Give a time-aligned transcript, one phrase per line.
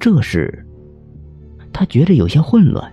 [0.00, 0.66] 这时，
[1.74, 2.90] 他觉得有些混乱，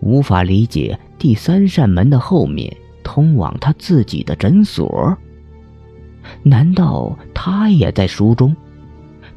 [0.00, 5.16] 无法理解第三扇门的后面通往他自己的诊所。
[6.42, 8.56] 难道他也在书中？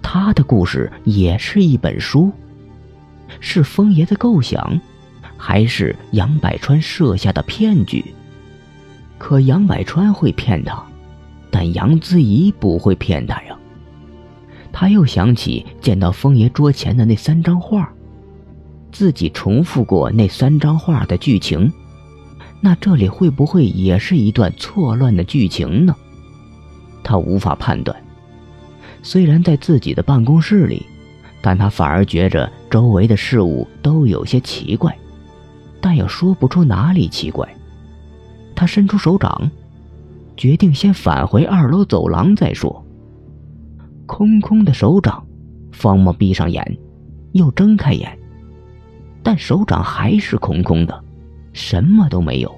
[0.02, 2.32] 他的故事也是一本书？
[3.40, 4.82] 是风爷的构想，
[5.38, 8.04] 还是杨百川设下的骗局？
[9.20, 10.84] 可杨百川会骗他，
[11.52, 13.56] 但杨子怡不会骗他呀。
[14.72, 17.92] 他又想起见到风爷桌前的那三张画，
[18.92, 21.72] 自己重复过那三张画的剧情，
[22.62, 25.96] 那这里会不会也是一段错乱的剧情呢？
[27.04, 27.96] 他无法判断。
[29.02, 30.86] 虽然在自己的办公室里，
[31.42, 34.96] 但他反而觉着周围的事物都有些奇怪，
[35.82, 37.48] 但又说不出哪里奇怪。
[38.56, 39.50] 他伸出手掌，
[40.36, 42.86] 决定先返回二楼走廊再说。
[44.10, 45.24] 空空的手掌，
[45.72, 46.78] 方墨闭上眼，
[47.34, 48.18] 又睁开眼，
[49.22, 51.04] 但手掌还是空空的，
[51.54, 52.52] 什么都没有。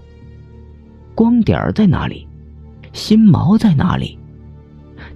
[1.13, 2.25] 光点在哪里？
[2.93, 4.17] 心毛在哪里？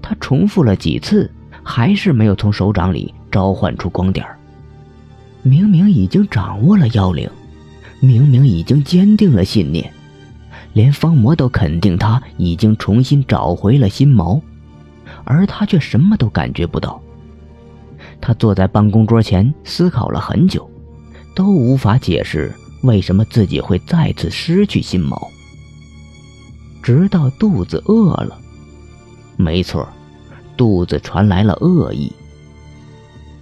[0.02, 1.31] 他重复了几次，
[1.64, 4.27] 还是没有从手掌里召唤出光点
[5.42, 7.30] 明明已经掌握了妖灵，
[8.02, 9.89] 明明已经坚定了信念。
[10.73, 14.42] 连方魔都肯定他已经重新找回了心毛，
[15.26, 17.02] 而他却什么都感觉不到。
[18.22, 20.70] 他坐在办公桌前思考了很久，
[21.36, 25.30] 都无法解释为什么自己会再次失去心毛。
[26.82, 28.38] 直到肚子饿了，
[29.36, 29.90] 没错，
[30.56, 32.12] 肚子传来了恶意。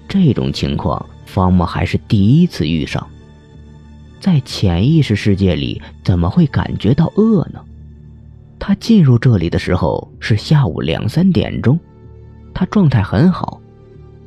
[0.08, 3.06] 这种情况，方木还是第一次遇上。
[4.20, 7.60] 在潜意识世界里，怎么会感觉到饿呢？
[8.66, 11.78] 他进入这里的时候是下午两三点钟，
[12.54, 13.60] 他状态很好，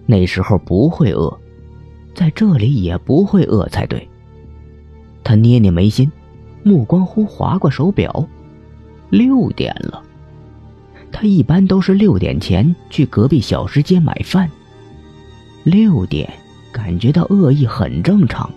[0.05, 1.35] 那时候不会饿，
[2.15, 4.07] 在这里也不会饿才对。
[5.25, 6.13] 他捏捏眉心，
[6.63, 8.29] 目光忽划过手表，
[9.09, 10.03] 六点了。
[11.11, 14.51] 他一般都是六点前去隔壁小吃街买饭，
[15.65, 16.31] 六点
[16.71, 18.51] 感觉到饿意很正常。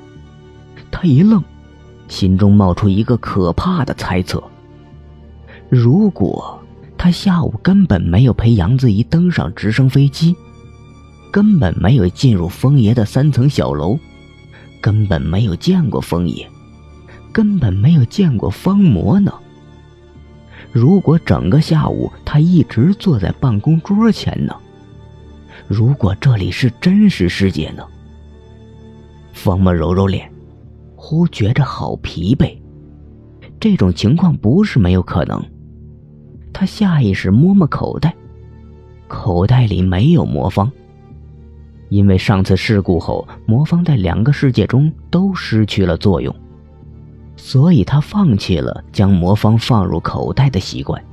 [0.92, 1.42] 他一愣，
[2.10, 4.44] 心中冒出一个可怕的猜测：
[5.70, 6.60] 如果
[6.98, 10.36] 他下午根本没有陪杨子怡登上直升飞机，
[11.32, 13.98] 根本没有进入风爷的三层小楼，
[14.82, 16.48] 根本没有见过风爷，
[17.32, 19.32] 根本没有见过方魔呢？
[20.72, 24.56] 如果整个下午他一直坐在办公桌前呢？
[25.68, 27.84] 如果这里是真实世界呢？
[29.34, 30.32] 方魔揉揉脸。
[31.02, 32.60] 忽觉着好疲惫，
[33.58, 35.42] 这种情况不是没有可能。
[36.52, 38.14] 他下意识摸摸口袋，
[39.08, 40.72] 口袋里没有魔方。
[41.90, 46.36] 因为上次事故后，魔方在两个世界中都失去了作用，
[47.36, 51.04] 所以他放弃了将魔方放入口袋的习惯。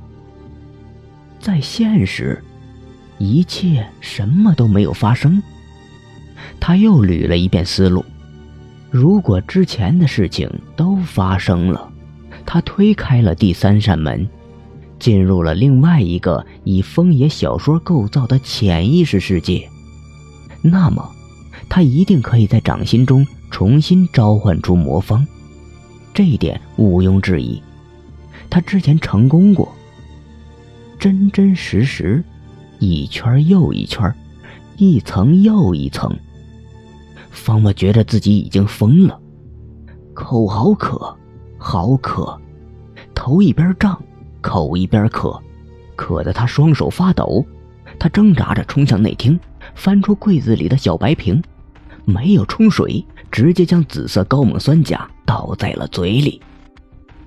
[1.39, 2.43] 在现实，
[3.17, 5.41] 一切什么都没有发生。
[6.59, 8.03] 他又捋了一遍思路。
[8.91, 11.91] 如果之前的事情都发生了，
[12.45, 14.27] 他推开了第三扇门，
[14.99, 19.69] 进入了另外一个以风野小说构造的潜意识世界，
[20.61, 21.09] 那么，
[21.69, 25.25] 他一定可以在掌心中重新召唤出魔方，
[26.13, 27.61] 这一点毋庸置疑。
[28.49, 29.71] 他之前成功过，
[30.97, 32.23] 真真实实，
[32.79, 34.13] 一圈又一圈，
[34.77, 36.15] 一层又一层。
[37.29, 39.19] 方墨觉得自己已经疯了，
[40.13, 41.15] 口好渴，
[41.57, 42.39] 好渴，
[43.13, 44.01] 头一边胀，
[44.41, 45.39] 口一边渴，
[45.95, 47.45] 渴得他双手发抖。
[47.99, 49.39] 他挣扎着冲向内厅，
[49.73, 51.41] 翻出柜子里的小白瓶，
[52.05, 56.41] 没有冲水，直接将紫色高锰酸钾倒在了嘴里。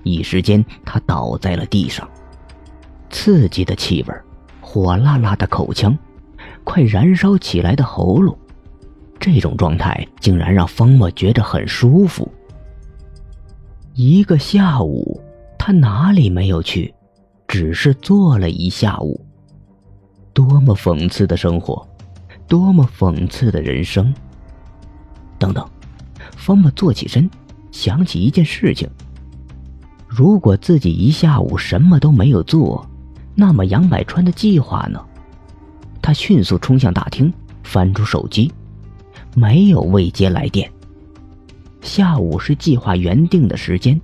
[0.03, 2.07] 一时间，他倒在了地上。
[3.09, 4.15] 刺激的气味，
[4.61, 5.97] 火辣辣的口腔，
[6.63, 8.37] 快燃烧起来的喉咙。
[9.19, 12.31] 这种状态竟然让方墨觉着很舒服。
[13.93, 15.21] 一个下午，
[15.59, 16.93] 他哪里没有去，
[17.51, 19.19] 只是坐了一下午。
[20.31, 21.85] 多么讽刺的生活，
[22.47, 24.13] 多么讽刺的人生。
[25.37, 25.69] 等等，
[26.37, 27.29] 方墨坐起身，
[27.69, 28.89] 想起一件事情：
[30.07, 32.87] 如果自己一下午什么都没有做，
[33.35, 35.03] 那么杨百川的计划呢？
[36.01, 37.33] 他迅速冲向大厅，
[37.63, 38.49] 翻出手机。
[39.35, 40.71] 没有未接来电。
[41.81, 43.99] 下午是计划原定的时间，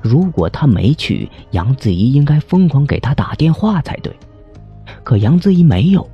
[0.00, 4.14] 如果他没去，杨子怡应该疯狂给他打电话才对。
[5.04, 6.08] 可杨子怡没有，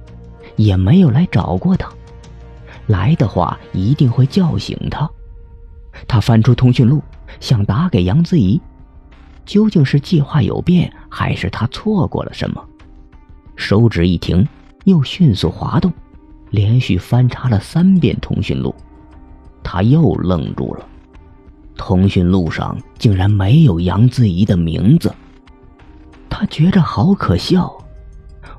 [0.56, 1.88] 也没有来找过他。
[2.86, 5.10] 来的话一定会叫醒他。
[6.06, 7.02] 他翻出通讯录，
[7.40, 8.60] 想打给杨子怡。
[9.44, 12.62] 究竟是计划有变，还是他错过了什么？
[13.54, 14.46] 手指一停，
[14.84, 15.92] 又迅速滑动，
[16.50, 18.74] 连续翻查了三遍通讯录。
[19.62, 20.86] 他又愣住了，
[21.76, 25.12] 通讯录上竟然没有杨子怡的名字。
[26.28, 27.72] 他觉着好可笑，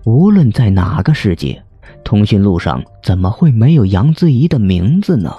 [0.03, 1.61] 无论在哪个世界，
[2.03, 5.33] 通讯录上怎么会没有杨子怡的名字呢？